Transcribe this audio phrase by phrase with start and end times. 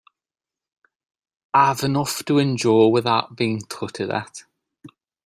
[1.53, 4.45] I've enough to endure without being tutted at.